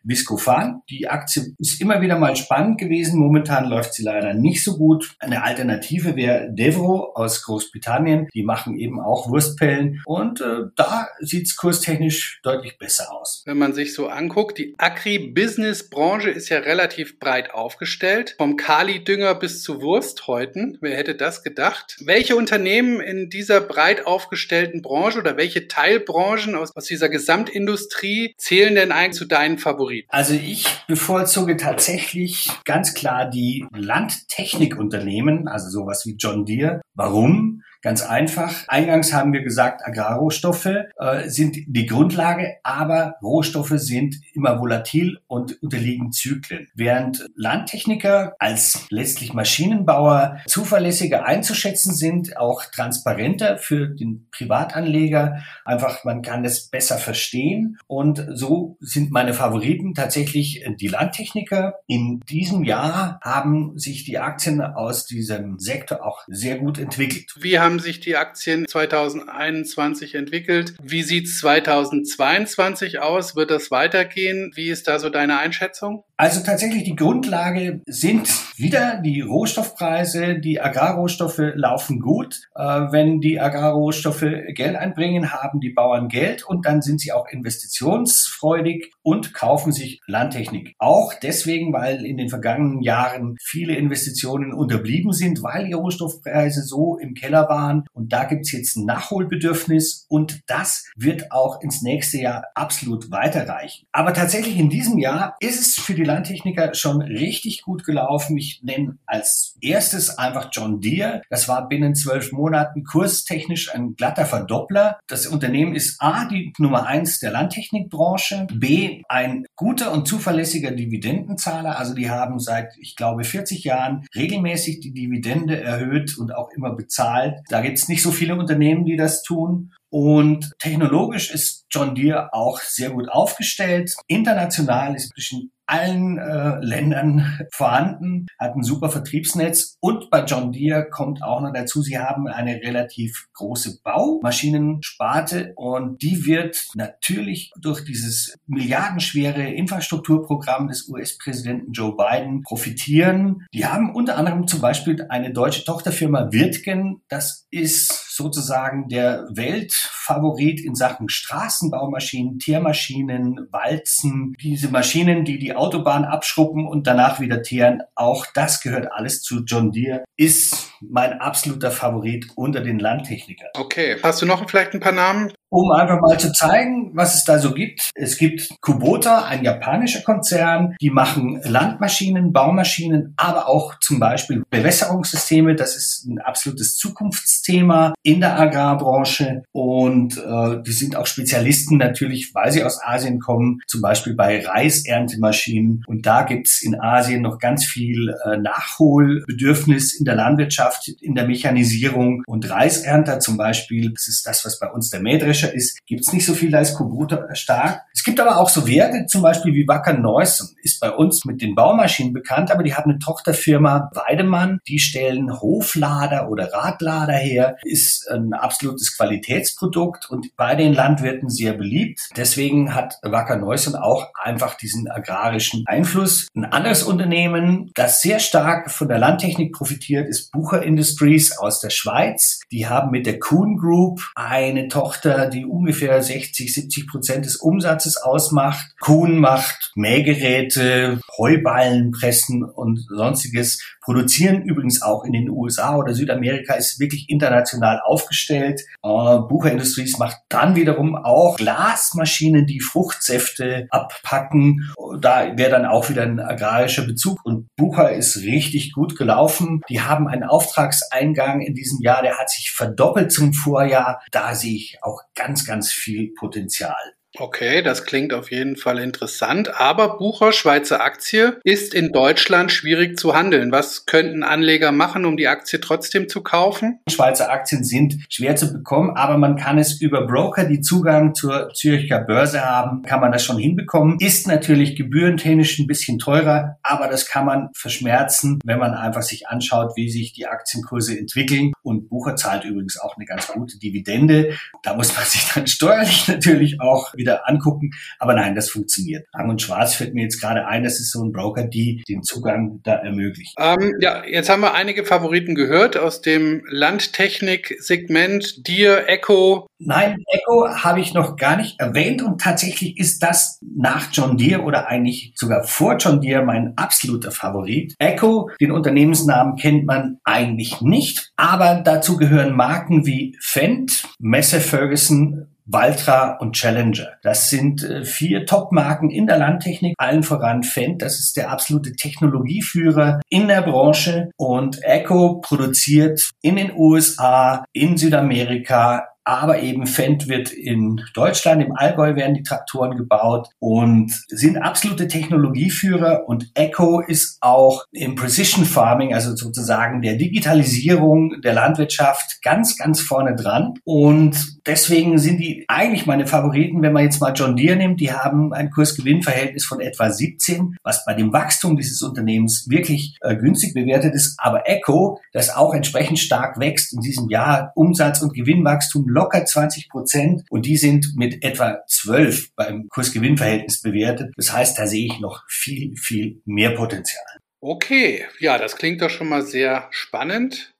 Viscofan, 0.04 0.82
die 0.90 1.08
Aktie 1.08 1.54
ist 1.58 1.82
immer 1.82 2.02
wieder 2.02 2.18
mal 2.18 2.36
spannend 2.36 2.80
gewesen. 2.80 3.20
Momentan 3.20 3.70
läuft 3.70 3.94
sie 3.94 4.04
leider 4.04 4.34
nicht 4.34 4.64
so 4.64 4.78
gut. 4.78 5.16
Eine 5.20 5.44
Alternative 5.44 6.16
wäre 6.16 6.50
Devro 6.52 7.14
aus 7.16 7.44
Großbritannien. 7.44 8.28
Die 8.34 8.44
machen 8.44 8.78
eben 8.78 9.00
auch 9.00 9.30
Wurstpellen 9.30 10.02
und 10.06 10.42
äh, 10.42 10.62
da 10.76 11.08
sieht 11.20 11.48
es 11.48 11.56
kurstechnisch 11.56 12.40
deutlich 12.44 12.78
besser 12.78 13.14
aus. 13.14 13.44
Wenn 13.46 13.58
man 13.58 13.74
sich 13.74 13.94
so 13.94 14.08
anguckt, 14.08 14.58
die 14.58 14.74
Agri-Business-Branche 14.78 16.30
ist 16.30 16.50
ja 16.50 16.60
relativ 16.60 17.20
breit 17.20 17.54
aufgestellt. 17.54 18.36
Vom 18.38 18.56
Kali-Dünger 18.56 19.36
bis 19.36 19.64
zu 19.64 19.82
Wursthäuten. 19.82 20.78
Wer 20.82 20.98
hätte 20.98 21.16
das 21.16 21.44
gedacht? 21.44 21.98
Welche 22.04 22.36
Unternehmen 22.36 23.00
in 23.02 23.30
dieser 23.30 23.62
breit 23.62 24.06
aufgestellten 24.06 24.82
Branche 24.82 25.20
oder 25.20 25.38
welche 25.38 25.68
Teilbranchen 25.68 26.56
aus, 26.56 26.76
aus 26.76 26.86
dieser 26.86 27.10
Gesamtindustrie 27.10 28.34
zählen 28.38 28.76
denn 28.76 28.92
eigentlich 29.00 29.18
zu 29.18 29.25
deinen 29.25 29.58
Favoriten? 29.58 30.08
Also 30.10 30.34
ich 30.34 30.65
bevorzuge 30.88 31.58
tatsächlich 31.58 32.50
ganz 32.65 32.94
klar 32.94 33.29
die 33.29 33.65
Landtechnikunternehmen, 33.74 35.48
also 35.48 35.70
sowas 35.70 36.06
wie 36.06 36.15
John 36.18 36.46
Deere. 36.46 36.82
Warum? 36.94 37.59
Ganz 37.82 38.02
einfach. 38.02 38.68
Eingangs 38.68 39.14
haben 39.14 39.32
wir 39.32 39.42
gesagt, 39.42 39.86
Agrarrohstoffe 39.86 40.66
äh, 40.66 41.30
sind 41.30 41.58
die 41.66 41.86
Grundlage, 41.86 42.58
aber 42.64 43.16
Rohstoffe 43.22 43.74
sind 43.76 44.16
immer 44.34 44.60
volatil 44.60 45.20
und 45.28 45.64
unterliegen 45.64 46.12
Zyklen. 46.12 46.68
Während 46.76 47.30
Landtechniker 47.36 48.36
als 48.38 48.86
letztlich 48.90 49.34
Maschinenbauer 49.34 50.40
zuverlässiger 50.46 51.26
einzuschätzen 51.26 51.94
sind, 51.94 52.36
auch 52.36 52.66
transparenter 52.66 53.58
für 53.58 53.88
den 53.88 54.28
Privatanleger. 54.32 55.42
Einfach, 55.64 56.04
man 56.04 56.22
kann 56.22 56.44
es 56.44 56.68
besser 56.68 56.98
verstehen. 56.98 57.78
Und 57.88 58.26
so 58.34 58.76
sind 58.82 59.12
meine 59.12 59.34
Favoriten 59.34 59.94
tatsächlich 59.94 60.66
die 60.82 60.88
Landtechniker. 60.90 61.76
In 61.88 62.20
diesem 62.30 62.66
Jahr 62.66 63.22
haben 63.24 63.78
sich 63.78 64.04
die 64.04 64.20
Aktien 64.20 64.60
aus 64.62 65.06
diesem 65.06 65.60
Sektor 65.60 66.06
auch 66.06 66.24
sehr 66.28 66.58
gut 66.58 66.78
entwickelt. 66.78 67.34
Wir 67.40 67.69
haben 67.70 67.78
sich 67.78 68.00
die 68.00 68.16
Aktien 68.16 68.68
2021 68.68 70.16
entwickelt? 70.16 70.74
Wie 70.82 71.04
sieht 71.04 71.28
es 71.28 71.38
2022 71.42 72.98
aus? 72.98 73.36
Wird 73.36 73.52
das 73.52 73.70
weitergehen? 73.70 74.52
Wie 74.56 74.70
ist 74.70 74.88
da 74.88 74.98
so 74.98 75.12
deine 75.12 75.38
Einschätzung? 75.38 76.04
Also 76.20 76.42
tatsächlich 76.42 76.84
die 76.84 76.98
Grundlage 76.98 77.80
sind 77.86 78.30
wieder 78.58 78.98
die 79.02 79.22
Rohstoffpreise. 79.22 80.38
Die 80.38 80.60
Agrarrohstoffe 80.60 81.40
laufen 81.54 82.02
gut. 82.02 82.42
Äh, 82.56 82.62
wenn 82.92 83.22
die 83.22 83.40
Agrarrohstoffe 83.40 84.26
Geld 84.54 84.76
einbringen, 84.76 85.32
haben 85.32 85.62
die 85.62 85.70
Bauern 85.70 86.10
Geld 86.10 86.46
und 86.46 86.66
dann 86.66 86.82
sind 86.82 87.00
sie 87.00 87.14
auch 87.14 87.26
investitionsfreudig 87.30 88.92
und 89.02 89.34
kaufen 89.34 89.72
sich 89.72 90.02
Landtechnik. 90.08 90.76
Auch 90.78 91.14
deswegen, 91.14 91.72
weil 91.72 92.06
in 92.06 92.18
den 92.18 92.28
vergangenen 92.28 92.82
Jahren 92.82 93.38
viele 93.42 93.76
Investitionen 93.76 94.54
unterblieben 94.54 95.14
sind, 95.14 95.42
weil 95.42 95.68
die 95.68 95.74
Rohstoffpreise 95.74 96.64
so 96.64 96.98
im 96.98 97.14
Keller 97.14 97.48
waren. 97.48 97.86
Und 97.94 98.12
da 98.12 98.26
gibt's 98.26 98.52
jetzt 98.52 98.76
ein 98.76 98.86
Nachholbedürfnis 98.86 100.06
und 100.10 100.42
das 100.48 100.86
wird 100.98 101.32
auch 101.32 101.62
ins 101.62 101.82
nächste 101.82 102.18
Jahr 102.18 102.44
absolut 102.56 103.10
weiterreichen. 103.10 103.86
Aber 103.94 104.12
tatsächlich 104.12 104.58
in 104.58 104.70
diesem 104.70 104.98
Jahr 104.98 105.38
ist 105.40 105.62
es 105.62 105.82
für 105.82 105.94
die 105.94 106.09
Landtechniker 106.10 106.74
schon 106.74 107.01
richtig 107.01 107.62
gut 107.62 107.84
gelaufen. 107.84 108.38
Ich 108.38 108.62
nenne 108.63 108.98
als 109.06 109.56
erstes 109.62 110.18
einfach 110.18 110.50
John 110.51 110.82
Deere. 110.82 111.22
Das 111.30 111.48
war 111.48 111.68
binnen 111.68 111.96
zwölf 111.96 112.32
Monaten 112.32 112.84
kurstechnisch 112.84 113.74
ein 113.74 113.96
glatter 113.96 114.25
Verdoppler. 114.25 115.00
Das 115.08 115.28
Unternehmen 115.28 115.75
ist 115.75 116.01
A, 116.01 116.25
die 116.25 116.54
Nummer 116.58 116.86
eins 116.86 117.20
der 117.20 117.32
Landtechnikbranche, 117.32 118.48
B, 118.54 119.01
ein 119.08 119.46
guter 119.56 119.92
und 119.92 120.08
zuverlässiger 120.08 120.72
Dividendenzahler. 120.72 121.78
Also 121.78 121.94
die 121.94 122.10
haben 122.10 122.39
seit, 122.39 122.74
ich 122.80 122.96
glaube, 122.96 123.24
40 123.24 123.63
Jahren 123.63 124.06
regelmäßig 124.16 124.80
die 124.80 124.94
Dividende 124.94 125.62
erhöht 125.62 126.18
und 126.18 126.34
auch 126.34 126.50
immer 126.56 126.75
bezahlt. 126.75 127.36
Da 127.50 127.62
gibt 127.62 127.78
es 127.78 127.88
nicht 127.88 128.01
so 128.01 128.12
viele 128.12 128.36
Unternehmen, 128.36 128.86
die 128.86 128.98
das 128.98 129.24
tun. 129.24 129.72
Und 129.92 130.51
technologisch 130.60 131.32
ist 131.32 131.66
John 131.72 131.96
Deere 131.96 132.32
auch 132.34 132.60
sehr 132.60 132.92
gut 132.92 133.10
aufgestellt. 133.10 133.96
International 134.08 134.96
ist 134.96 135.12
zwischen 135.13 135.51
allen 135.70 136.18
äh, 136.18 136.60
Ländern 136.62 137.40
vorhanden, 137.52 138.28
hat 138.40 138.56
ein 138.56 138.64
super 138.64 138.90
Vertriebsnetz 138.90 139.76
und 139.80 140.10
bei 140.10 140.26
John 140.26 140.52
Deere 140.52 140.90
kommt 140.90 141.24
auch 141.24 141.42
noch 141.42 141.54
dazu, 141.54 141.82
sie 141.82 142.00
haben 142.00 142.28
eine 142.28 142.56
relativ 142.56 143.28
große 143.34 143.80
Baumaschinensparte 143.84 145.54
und 145.56 146.02
die 146.02 146.26
wird 146.26 146.68
natürlich 146.76 147.52
durch 147.60 147.84
dieses 147.86 148.36
milliardenschwere 148.48 149.44
Infrastrukturprogramm 149.44 150.68
des 150.68 150.90
US-Präsidenten 150.90 151.72
Joe 151.72 151.96
Biden 151.96 152.42
profitieren. 152.42 153.46
Die 153.54 153.66
haben 153.66 153.94
unter 153.94 154.18
anderem 154.18 154.48
zum 154.48 154.62
Beispiel 154.62 155.06
eine 155.10 155.32
deutsche 155.32 155.64
Tochterfirma 155.64 156.32
Wirtgen, 156.32 157.02
das 157.10 157.48
ist 157.52 158.09
sozusagen 158.20 158.90
der 158.90 159.26
Weltfavorit 159.32 160.60
in 160.60 160.76
Sachen 160.76 161.08
Straßenbaumaschinen, 161.08 162.38
Teermaschinen, 162.38 163.48
Walzen, 163.50 164.36
diese 164.42 164.70
Maschinen, 164.70 165.24
die 165.24 165.40
die 165.40 165.56
Autobahn 165.56 166.04
abschruppen 166.04 166.68
und 166.68 166.86
danach 166.86 167.22
wieder 167.22 167.42
teeren. 167.42 167.82
Auch 167.96 168.26
das 168.34 168.60
gehört 168.62 168.92
alles 168.92 169.22
zu 169.22 169.44
John 169.46 169.72
Deere, 169.72 170.04
ist 170.18 170.72
mein 170.82 171.14
absoluter 171.22 171.72
Favorit 171.72 172.28
unter 172.36 172.60
den 172.60 172.78
Landtechnikern. 172.78 173.50
Okay, 173.58 173.96
hast 174.04 174.22
du 174.22 174.26
noch 174.26 174.48
vielleicht 174.50 174.74
ein 174.74 174.82
paar 174.82 174.92
Namen? 174.92 175.32
Um 175.50 175.72
einfach 175.72 176.00
mal 176.00 176.20
zu 176.20 176.32
zeigen, 176.32 176.91
was 176.94 177.15
es 177.15 177.24
da 177.24 177.39
so 177.39 177.53
gibt. 177.53 177.89
Es 177.96 178.18
gibt 178.18 178.50
Kubota, 178.62 179.24
ein 179.24 179.44
japanischer 179.44 180.01
Konzern, 180.01 180.75
die 180.79 180.91
machen 180.91 181.41
Landmaschinen, 181.44 182.34
Baumaschinen, 182.34 183.13
aber 183.18 183.50
auch 183.50 183.79
zum 183.79 184.00
Beispiel 184.00 184.44
Bewässerungssysteme. 184.50 185.56
Das 185.56 185.75
ist 185.75 186.06
ein 186.06 186.20
absolutes 186.20 186.77
Zukunftsthema 186.77 187.94
in 188.03 188.20
der 188.20 188.39
Agrarbranche 188.39 189.44
und 189.51 190.18
äh, 190.18 190.62
die 190.62 190.72
sind 190.72 190.96
auch 190.96 191.08
Spezialisten 191.08 191.77
natürlich, 191.77 192.36
weil 192.36 192.51
sie 192.51 192.63
aus 192.63 192.79
Asien 192.84 193.20
kommen, 193.20 193.62
zum 193.68 193.82
Beispiel 193.82 194.13
bei 194.13 194.46
Reiserntemaschinen. 194.46 195.84
Und 195.88 196.06
da 196.06 196.24
gibt's 196.24 196.62
in 196.62 196.79
Asien 196.79 197.22
noch 197.22 197.39
ganz 197.39 197.65
viel 197.65 198.15
äh, 198.25 198.38
Nachholbedürfnis 198.38 199.94
in 199.94 200.06
der 200.06 200.15
Landwirtschaft, 200.15 200.89
in 201.01 201.15
der 201.15 201.25
Mechanisierung 201.25 202.24
und 202.27 202.50
Reisernter 202.50 203.20
zum 203.20 203.38
Beispiel. 203.38 203.91
Das 203.94 204.08
ist 204.08 204.27
das, 204.27 204.46
was 204.46 204.60
bei 204.60 204.70
uns 204.70 204.89
der 204.89 205.00
Mähdrescher 205.00 205.38
Fleischer 205.39 205.53
ist, 205.53 205.86
gibt 205.86 206.01
es 206.01 206.13
nicht 206.13 206.25
so 206.25 206.34
viel, 206.34 206.51
da 206.51 206.60
ist 206.60 206.75
Kubota 206.75 207.34
stark. 207.34 207.81
Es 207.93 208.03
gibt 208.03 208.19
aber 208.19 208.38
auch 208.38 208.50
so 208.50 208.67
Werte, 208.67 209.05
zum 209.08 209.22
Beispiel 209.22 209.53
wie 209.53 209.67
Wacker 209.67 209.93
Neussen, 209.93 210.55
ist 210.63 210.79
bei 210.79 210.91
uns 210.91 211.25
mit 211.25 211.41
den 211.41 211.55
Baumaschinen 211.55 212.13
bekannt, 212.13 212.51
aber 212.51 212.63
die 212.63 212.74
haben 212.74 212.91
eine 212.91 213.00
Tochterfirma 213.00 213.91
Weidemann, 213.93 214.60
die 214.67 214.79
stellen 214.79 215.39
Hoflader 215.41 216.29
oder 216.29 216.53
Radlader 216.53 217.13
her, 217.13 217.58
ist 217.63 218.10
ein 218.10 218.34
absolutes 218.34 218.96
Qualitätsprodukt 218.96 220.10
und 220.10 220.36
bei 220.36 220.55
den 220.55 220.74
Landwirten 220.74 221.29
sehr 221.29 221.53
beliebt. 221.53 222.00
Deswegen 222.15 222.75
hat 222.75 223.00
Wacker 223.01 223.38
Neussen 223.38 223.75
auch 223.75 224.08
einfach 224.22 224.55
diesen 224.55 224.89
agrarischen 224.89 225.63
Einfluss. 225.67 226.27
Ein 226.36 226.46
anderes 226.46 226.84
Unternehmen, 226.84 227.72
das 227.75 228.01
sehr 228.01 228.19
stark 228.19 228.72
von 228.72 228.88
der 228.88 229.00
Landtechnik 229.00 229.53
profitiert, 229.53 230.08
ist 230.08 230.31
Bucher 230.31 230.63
Industries 230.63 231.38
aus 231.38 231.60
der 231.60 231.69
Schweiz. 231.69 232.39
Die 232.51 232.67
haben 232.67 232.91
mit 232.91 233.05
der 233.05 233.19
Kuhn 233.19 233.58
Group 233.58 234.10
eine 234.15 234.67
Tochter, 234.67 235.29
die 235.30 235.46
ungefähr 235.46 236.02
60, 236.02 236.54
70 236.54 236.88
Prozent 236.88 237.26
des 237.26 237.38
Umsatzes 237.38 237.98
ausmacht. 237.98 238.74
Kuhn 238.80 239.18
macht 239.18 239.72
Mähgeräte, 239.76 241.00
Heuballenpressen 241.18 242.44
und 242.44 242.86
sonstiges 242.90 243.62
produzieren 243.90 244.44
übrigens 244.44 244.84
auch 244.84 245.04
in 245.04 245.14
den 245.14 245.32
USA 245.32 245.76
oder 245.76 245.96
Südamerika, 245.96 246.54
ist 246.54 246.80
wirklich 246.80 247.10
international 247.10 247.82
aufgestellt. 247.84 248.62
Äh, 248.84 249.18
Bucher 249.28 249.52
Industries 249.52 249.98
macht 249.98 250.18
dann 250.30 250.56
wiederum 250.56 250.96
auch 250.96 251.38
Glasmaschinen, 251.38 252.46
die 252.46 252.60
Fruchtsäfte 252.60 253.66
abpacken. 253.72 254.72
Da 255.02 255.36
wäre 255.38 255.50
dann 255.50 255.66
auch 255.66 255.90
wieder 255.90 256.04
ein 256.04 256.20
agrarischer 256.20 256.84
Bezug. 256.84 257.18
Und 257.24 257.48
Bucher 257.56 257.92
ist 257.92 258.18
richtig 258.18 258.74
gut 258.74 258.96
gelaufen. 258.96 259.62
Die 259.70 259.82
haben 259.82 260.08
einen 260.08 260.24
Auftragseingang 260.24 261.42
in 261.42 261.56
diesem 261.56 261.80
Jahr, 261.82 262.04
der 262.04 262.20
hat 262.20 262.30
sich 262.30 262.52
verdoppelt 262.52 263.12
zum 263.12 263.34
Vorjahr. 263.34 264.02
Da 264.12 264.36
sehe 264.36 264.56
ich 264.56 264.78
auch 264.84 265.02
ganz, 265.20 265.46
ganz 265.46 265.72
viel 265.72 266.14
Potenzial. 266.18 266.96
Okay, 267.18 267.63
das 267.63 267.86
klingt 267.86 268.13
auf 268.13 268.30
jeden 268.30 268.56
Fall 268.56 268.78
interessant. 268.78 269.60
Aber 269.60 269.98
Bucher 269.98 270.32
Schweizer 270.32 270.82
Aktie 270.82 271.39
ist 271.44 271.74
in 271.74 271.92
Deutschland 271.92 272.51
schwierig 272.51 273.00
zu 273.00 273.16
handeln. 273.16 273.51
Was 273.51 273.88
könnten 273.88 274.22
Anleger 274.22 274.72
machen, 274.72 275.06
um 275.06 275.18
die 275.18 275.28
Aktie 275.28 275.60
trotzdem 275.60 276.08
zu 276.08 276.22
kaufen? 276.22 276.80
Schweizer 276.88 277.32
Aktien 277.32 277.63
sind 277.63 277.98
schwer 278.10 278.36
zu 278.36 278.54
bekommen, 278.54 278.96
aber 278.96 279.18
man 279.18 279.38
kann 279.38 279.58
es 279.58 279.82
über 279.82 280.06
Broker, 280.06 280.46
die 280.46 280.62
Zugang 280.62 281.16
zur 281.16 281.50
Zürcher 281.54 282.00
Börse 282.00 282.46
haben, 282.46 282.84
kann 282.84 283.01
man 283.01 283.12
das 283.12 283.25
schon 283.25 283.39
hinbekommen. 283.39 283.98
Ist 284.00 284.28
natürlich 284.28 284.75
gebührentechnisch 284.75 285.58
ein 285.58 285.68
bisschen 285.68 285.98
teurer, 285.98 286.58
aber 286.62 286.88
das 286.88 287.08
kann 287.08 287.25
man 287.25 287.50
verschmerzen, 287.56 288.39
wenn 288.46 288.60
man 288.60 288.74
einfach 288.74 289.01
sich 289.01 289.28
anschaut, 289.28 289.72
wie 289.75 289.89
sich 289.89 290.13
die 290.13 290.28
Aktienkurse 290.28 290.98
entwickeln. 290.98 291.54
Und 291.63 291.89
Bucher 291.89 292.16
zahlt 292.16 292.44
übrigens 292.44 292.80
auch 292.80 292.98
eine 292.98 293.06
ganz 293.06 293.28
gute 293.28 293.58
Dividende. 293.58 294.38
Da 294.62 294.75
muss 294.75 294.96
man 294.96 295.06
sich 295.06 295.28
dann 295.34 295.48
steuerlich 295.48 296.08
natürlich 296.08 296.62
auch 296.62 296.94
wieder 297.00 297.27
angucken. 297.27 297.72
Aber 297.98 298.13
nein, 298.13 298.36
das 298.36 298.50
funktioniert. 298.50 299.08
Lang 299.13 299.29
und 299.29 299.41
Schwarz 299.41 299.74
fällt 299.74 299.96
mir 299.96 300.03
jetzt 300.03 300.22
gerade 300.22 300.46
ein, 300.46 300.63
das 300.63 300.79
ist 300.79 300.91
so 300.91 301.03
ein 301.03 301.12
Broker, 301.12 301.46
die 301.46 301.84
den 301.89 302.03
Zugang 302.03 302.60
da 302.63 302.75
ermöglicht. 302.75 303.34
Ähm, 303.39 303.74
ja, 303.79 304.03
jetzt 304.06 304.29
haben 304.29 304.41
wir 304.41 304.53
einige 304.53 304.86
Favoriten 304.86 305.34
gehört 305.34 305.77
aus 305.77 306.01
dem 306.01 306.44
Landtechnik-Segment. 306.50 308.48
Dir, 308.48 308.88
Echo. 308.88 309.48
Nein, 309.58 309.98
Echo 310.08 310.50
habe 310.50 310.79
ich 310.79 310.94
noch 310.94 311.18
gar 311.18 311.36
nicht 311.36 311.60
erwähnt 311.60 312.01
und 312.01 312.22
tatsächlich 312.22 312.79
ist 312.79 313.03
das 313.03 313.39
nach 313.41 313.89
John 313.91 314.18
Deere 314.18 314.44
oder 314.44 314.68
eigentlich 314.68 315.13
sogar 315.15 315.44
vor 315.44 315.77
John 315.77 316.01
Deere 316.01 316.24
mein 316.24 316.53
absoluter 316.58 317.12
Favorit. 317.12 317.75
Echo, 317.79 318.29
den 318.39 318.51
Unternehmensnamen 318.51 319.36
kennt 319.36 319.65
man 319.65 320.00
eigentlich 320.03 320.62
nicht, 320.62 321.12
aber 321.18 321.62
dazu 321.63 321.98
gehören 321.98 322.36
Marken 322.36 322.86
wie 322.86 323.18
Fendt, 323.22 323.84
Messe 324.00 324.39
Ferguson, 324.39 325.29
Valtra 325.51 326.18
und 326.20 326.36
Challenger. 326.36 326.98
Das 327.01 327.29
sind 327.29 327.63
äh, 327.63 327.84
vier 327.84 328.25
Top-Marken 328.25 328.89
in 328.89 329.08
der 329.08 329.18
Landtechnik, 329.18 329.74
allen 329.77 330.03
voran 330.03 330.44
Fendt. 330.44 330.82
Das 330.82 331.00
ist 331.00 331.18
der 331.18 331.32
absolute 331.32 331.74
Technologieführer 331.74 333.00
in 333.10 333.27
der 333.27 333.41
Branche 333.41 334.12
und 334.18 334.63
Echo 334.63 335.22
produziert 335.22 336.12
in 336.22 336.36
den 336.36 336.51
USA, 336.56 337.44
in 337.53 337.77
Südamerika, 337.77 338.88
aber 339.10 339.42
eben 339.42 339.66
Fendt 339.66 340.08
wird 340.08 340.32
in 340.32 340.82
Deutschland, 340.94 341.42
im 341.42 341.56
Allgäu 341.56 341.96
werden 341.96 342.13
die 342.13 342.22
Traktoren 342.22 342.78
gebaut 342.78 343.30
und 343.39 343.92
sind 344.08 344.38
absolute 344.38 344.88
Technologieführer. 344.88 346.08
Und 346.08 346.30
Echo 346.36 346.80
ist 346.80 347.18
auch 347.20 347.66
im 347.72 347.96
Precision 347.96 348.46
Farming, 348.46 348.94
also 348.94 349.16
sozusagen 349.16 349.82
der 349.82 349.96
Digitalisierung 349.96 351.22
der 351.22 351.34
Landwirtschaft 351.34 352.22
ganz, 352.22 352.56
ganz 352.56 352.82
vorne 352.82 353.16
dran. 353.16 353.56
Und 353.63 354.46
deswegen 354.46 355.00
sind 355.00 355.20
die 355.20 355.46
eigentlich 355.48 355.88
meine 355.88 356.06
Favoriten, 356.06 356.62
wenn 356.62 356.74
man 356.74 356.84
jetzt 356.84 357.01
mal 357.01 357.13
John 357.13 357.36
Deere 357.36 357.56
nimmt, 357.56 357.80
die 357.80 357.92
haben 357.92 358.32
ein 358.32 358.51
Kurs-Gewinn-Verhältnis 358.51 359.46
von 359.46 359.60
etwa 359.60 359.89
17, 359.89 360.58
was 360.62 360.86
bei 360.86 360.94
dem 360.94 361.12
Wachstum 361.12 361.58
dieses 361.58 361.82
Unternehmens 361.82 362.46
wirklich 362.48 362.96
äh, 363.01 363.16
günstig 363.16 363.56
bewertet 363.56 363.96
ist, 363.96 364.20
aber 364.20 364.48
Echo, 364.48 365.00
das 365.13 365.36
auch 365.36 365.56
entsprechend 365.56 365.98
stark 365.98 366.39
wächst 366.39 366.74
in 366.74 366.82
diesem 366.82 367.10
Jahr, 367.10 367.51
Umsatz- 367.56 368.04
und 368.04 368.13
Gewinnwachstum 368.13 368.86
locker 369.00 369.25
20 369.25 369.70
Prozent 369.70 370.24
und 370.29 370.46
die 370.46 370.58
sind 370.58 370.94
mit 370.96 371.24
etwa 371.24 371.63
12 371.68 372.36
beim 372.36 372.68
Kursgewinnverhältnis 372.68 373.62
bewertet. 373.62 374.12
Das 374.18 374.34
heißt, 374.34 374.60
da 374.60 374.68
sehe 374.68 374.86
ich 374.88 375.00
noch 375.00 375.24
viel, 375.29 375.75
viel 375.77 376.22
mehr 376.25 376.51
Potenzial. 376.51 377.06
Okay, 377.41 378.06
ja, 378.20 378.38
das 378.38 378.58
klingt 378.58 378.82
doch 378.82 378.89
schon 378.89 379.08
mal 379.08 379.22
sehr 379.22 379.68
spannend. 379.72 380.53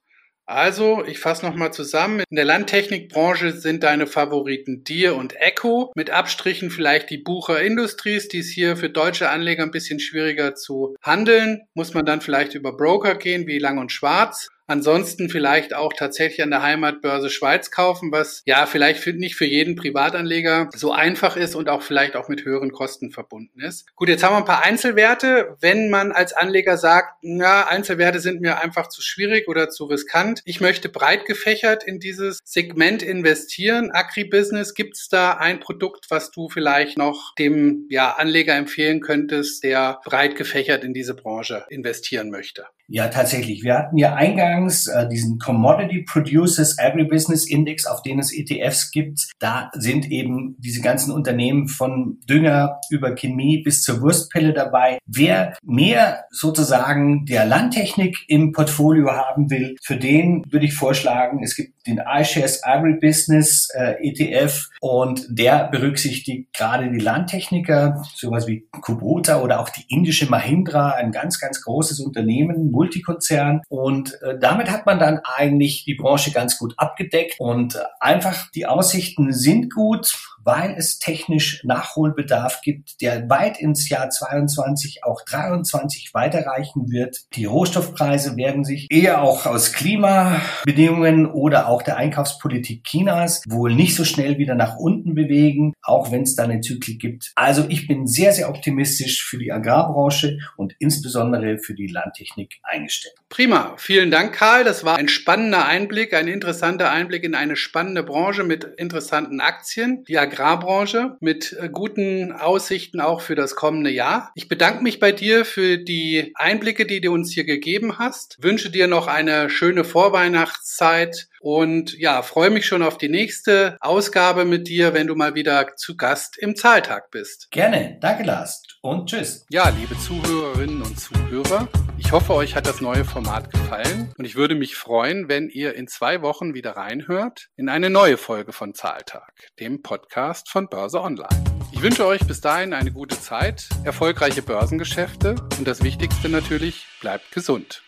Also, 0.46 1.04
ich 1.04 1.20
fasse 1.20 1.46
nochmal 1.46 1.72
zusammen. 1.72 2.24
In 2.28 2.34
der 2.34 2.44
Landtechnikbranche 2.44 3.52
sind 3.52 3.84
deine 3.84 4.08
Favoriten 4.08 4.82
Dir 4.82 5.14
und 5.14 5.36
Echo. 5.36 5.92
Mit 5.94 6.10
Abstrichen 6.10 6.70
vielleicht 6.70 7.10
die 7.10 7.18
Bucher 7.18 7.62
Industries, 7.62 8.26
die 8.26 8.38
ist 8.38 8.50
hier 8.50 8.76
für 8.76 8.90
deutsche 8.90 9.28
Anleger 9.28 9.62
ein 9.62 9.70
bisschen 9.70 10.00
schwieriger 10.00 10.56
zu 10.56 10.96
handeln. 11.02 11.60
Muss 11.74 11.94
man 11.94 12.04
dann 12.04 12.20
vielleicht 12.20 12.54
über 12.54 12.76
Broker 12.76 13.14
gehen, 13.14 13.46
wie 13.46 13.60
Lang 13.60 13.78
und 13.78 13.92
Schwarz. 13.92 14.48
Ansonsten 14.70 15.28
vielleicht 15.28 15.74
auch 15.74 15.92
tatsächlich 15.92 16.44
an 16.44 16.50
der 16.50 16.62
Heimatbörse 16.62 17.28
Schweiz 17.28 17.72
kaufen, 17.72 18.12
was 18.12 18.42
ja 18.46 18.66
vielleicht 18.66 19.00
für, 19.00 19.12
nicht 19.12 19.34
für 19.34 19.44
jeden 19.44 19.74
Privatanleger 19.74 20.68
so 20.72 20.92
einfach 20.92 21.36
ist 21.36 21.56
und 21.56 21.68
auch 21.68 21.82
vielleicht 21.82 22.14
auch 22.14 22.28
mit 22.28 22.44
höheren 22.44 22.70
Kosten 22.70 23.10
verbunden 23.10 23.60
ist. 23.60 23.92
Gut, 23.96 24.08
jetzt 24.08 24.22
haben 24.22 24.32
wir 24.32 24.38
ein 24.38 24.44
paar 24.44 24.64
Einzelwerte. 24.64 25.56
Wenn 25.60 25.90
man 25.90 26.12
als 26.12 26.34
Anleger 26.34 26.76
sagt, 26.76 27.16
na, 27.22 27.66
Einzelwerte 27.66 28.20
sind 28.20 28.42
mir 28.42 28.62
einfach 28.62 28.88
zu 28.88 29.02
schwierig 29.02 29.48
oder 29.48 29.70
zu 29.70 29.86
riskant, 29.86 30.40
ich 30.44 30.60
möchte 30.60 30.88
breit 30.88 31.24
gefächert 31.24 31.82
in 31.82 31.98
dieses 31.98 32.38
Segment 32.44 33.02
investieren, 33.02 33.90
Agribusiness, 33.90 34.74
gibt 34.74 34.96
es 34.96 35.08
da 35.08 35.32
ein 35.32 35.58
Produkt, 35.58 36.06
was 36.10 36.30
du 36.30 36.48
vielleicht 36.48 36.96
noch 36.96 37.34
dem 37.34 37.86
ja, 37.90 38.12
Anleger 38.12 38.54
empfehlen 38.54 39.00
könntest, 39.00 39.64
der 39.64 39.98
breit 40.04 40.36
gefächert 40.36 40.84
in 40.84 40.94
diese 40.94 41.14
Branche 41.14 41.64
investieren 41.70 42.30
möchte? 42.30 42.66
Ja, 42.92 43.06
tatsächlich. 43.06 43.62
Wir 43.62 43.78
hatten 43.78 43.98
ja 43.98 44.14
eingangs 44.14 44.59
äh, 44.68 45.08
diesen 45.08 45.38
Commodity 45.38 46.02
Producers 46.02 46.78
Agribusiness 46.78 47.48
Index, 47.48 47.86
auf 47.86 48.02
den 48.02 48.18
es 48.18 48.32
ETFs 48.32 48.90
gibt. 48.90 49.28
Da 49.38 49.70
sind 49.74 50.10
eben 50.10 50.56
diese 50.58 50.80
ganzen 50.80 51.12
Unternehmen 51.12 51.68
von 51.68 52.18
Dünger 52.28 52.80
über 52.90 53.14
Chemie 53.14 53.62
bis 53.62 53.82
zur 53.82 54.00
Wurstpelle 54.00 54.52
dabei. 54.52 54.98
Wer 55.06 55.56
mehr 55.62 56.24
sozusagen 56.30 57.24
der 57.26 57.46
Landtechnik 57.46 58.18
im 58.28 58.52
Portfolio 58.52 59.10
haben 59.12 59.50
will, 59.50 59.76
für 59.82 59.96
den 59.96 60.44
würde 60.50 60.66
ich 60.66 60.74
vorschlagen, 60.74 61.42
es 61.42 61.56
gibt 61.56 61.86
den 61.86 62.00
iShares 62.06 62.62
Agribusiness 62.64 63.68
äh, 63.74 63.94
ETF 64.02 64.68
und 64.80 65.26
der 65.28 65.68
berücksichtigt 65.68 66.52
gerade 66.52 66.90
die 66.90 66.98
Landtechniker, 66.98 68.02
sowas 68.14 68.46
wie 68.46 68.68
Kubota 68.80 69.40
oder 69.40 69.60
auch 69.60 69.68
die 69.70 69.84
indische 69.88 70.28
Mahindra, 70.28 70.92
ein 70.92 71.12
ganz, 71.12 71.40
ganz 71.40 71.62
großes 71.62 72.00
Unternehmen, 72.00 72.70
Multikonzern. 72.70 73.62
Und 73.68 74.20
äh, 74.22 74.38
damit 74.50 74.70
hat 74.70 74.84
man 74.84 74.98
dann 74.98 75.20
eigentlich 75.22 75.84
die 75.84 75.94
Branche 75.94 76.32
ganz 76.32 76.58
gut 76.58 76.74
abgedeckt 76.76 77.36
und 77.38 77.76
äh, 77.76 77.78
einfach 78.00 78.50
die 78.50 78.66
Aussichten 78.66 79.32
sind 79.32 79.72
gut 79.72 80.12
weil 80.44 80.74
es 80.76 80.98
technisch 80.98 81.62
Nachholbedarf 81.64 82.60
gibt, 82.62 83.00
der 83.00 83.28
weit 83.28 83.60
ins 83.60 83.88
Jahr 83.88 84.08
22, 84.10 85.04
auch 85.04 85.22
23 85.22 86.14
weiterreichen 86.14 86.90
wird. 86.90 87.18
Die 87.34 87.44
Rohstoffpreise 87.44 88.36
werden 88.36 88.64
sich 88.64 88.86
eher 88.90 89.22
auch 89.22 89.46
aus 89.46 89.72
Klimabedingungen 89.72 91.26
oder 91.26 91.68
auch 91.68 91.82
der 91.82 91.96
Einkaufspolitik 91.96 92.84
Chinas 92.84 93.42
wohl 93.48 93.74
nicht 93.74 93.94
so 93.94 94.04
schnell 94.04 94.38
wieder 94.38 94.54
nach 94.54 94.76
unten 94.76 95.14
bewegen, 95.14 95.74
auch 95.82 96.10
wenn 96.10 96.22
es 96.22 96.34
da 96.34 96.44
eine 96.44 96.60
Zyklik 96.60 97.00
gibt. 97.00 97.32
Also 97.34 97.66
ich 97.68 97.86
bin 97.86 98.06
sehr, 98.06 98.32
sehr 98.32 98.48
optimistisch 98.48 99.24
für 99.24 99.38
die 99.38 99.52
Agrarbranche 99.52 100.38
und 100.56 100.74
insbesondere 100.78 101.58
für 101.58 101.74
die 101.74 101.88
Landtechnik 101.88 102.58
eingestellt. 102.62 103.19
Prima. 103.30 103.76
Vielen 103.78 104.10
Dank, 104.10 104.34
Karl. 104.34 104.64
Das 104.64 104.84
war 104.84 104.96
ein 104.96 105.06
spannender 105.06 105.64
Einblick, 105.64 106.14
ein 106.14 106.26
interessanter 106.26 106.90
Einblick 106.90 107.22
in 107.22 107.36
eine 107.36 107.54
spannende 107.54 108.02
Branche 108.02 108.42
mit 108.42 108.64
interessanten 108.64 109.40
Aktien. 109.40 110.04
Die 110.06 110.18
Agrarbranche 110.18 111.16
mit 111.20 111.56
äh, 111.58 111.68
guten 111.68 112.32
Aussichten 112.32 113.00
auch 113.00 113.20
für 113.20 113.36
das 113.36 113.54
kommende 113.54 113.90
Jahr. 113.90 114.32
Ich 114.34 114.48
bedanke 114.48 114.82
mich 114.82 114.98
bei 114.98 115.12
dir 115.12 115.44
für 115.44 115.78
die 115.78 116.32
Einblicke, 116.34 116.86
die 116.86 117.00
du 117.00 117.12
uns 117.12 117.32
hier 117.32 117.44
gegeben 117.44 118.00
hast. 118.00 118.36
Wünsche 118.42 118.68
dir 118.68 118.88
noch 118.88 119.06
eine 119.06 119.48
schöne 119.48 119.84
Vorweihnachtszeit 119.84 121.28
und 121.40 121.98
ja, 121.98 122.22
freue 122.22 122.50
mich 122.50 122.66
schon 122.66 122.82
auf 122.82 122.98
die 122.98 123.08
nächste 123.08 123.76
Ausgabe 123.80 124.44
mit 124.44 124.68
dir, 124.68 124.92
wenn 124.92 125.06
du 125.06 125.16
mal 125.16 125.34
wieder 125.34 125.74
zu 125.74 125.96
Gast 125.96 126.36
im 126.38 126.54
Zahltag 126.54 127.10
bist. 127.10 127.48
Gerne. 127.50 127.98
Danke, 128.00 128.24
Lars. 128.24 128.62
Und 128.82 129.08
tschüss. 129.08 129.46
Ja, 129.50 129.70
liebe 129.70 129.98
Zuhörerinnen 129.98 130.82
und 130.82 131.00
Zuhörer, 131.00 131.68
ich 131.98 132.12
hoffe, 132.12 132.34
euch 132.34 132.54
hat 132.54 132.66
das 132.66 132.80
neue 132.80 133.04
Format 133.04 133.50
gefallen 133.50 134.12
und 134.18 134.24
ich 134.24 134.36
würde 134.36 134.54
mich 134.54 134.76
freuen, 134.76 135.28
wenn 135.28 135.48
ihr 135.48 135.74
in 135.74 135.88
zwei 135.88 136.22
Wochen 136.22 136.54
wieder 136.54 136.72
reinhört 136.72 137.48
in 137.56 137.68
eine 137.68 137.88
neue 137.88 138.18
Folge 138.18 138.52
von 138.52 138.74
Zahltag, 138.74 139.32
dem 139.58 139.82
Podcast 139.82 140.50
von 140.50 140.68
Börse 140.68 141.00
Online. 141.00 141.44
Ich 141.72 141.82
wünsche 141.82 142.06
euch 142.06 142.26
bis 142.26 142.42
dahin 142.42 142.74
eine 142.74 142.92
gute 142.92 143.18
Zeit, 143.18 143.68
erfolgreiche 143.84 144.42
Börsengeschäfte 144.42 145.36
und 145.58 145.66
das 145.66 145.82
Wichtigste 145.82 146.28
natürlich, 146.28 146.86
bleibt 147.00 147.32
gesund. 147.32 147.82